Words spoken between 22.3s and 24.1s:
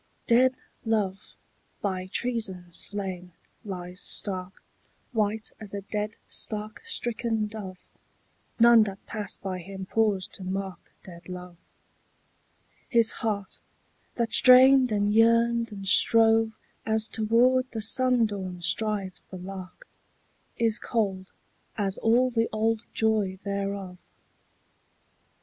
the old joy thereof.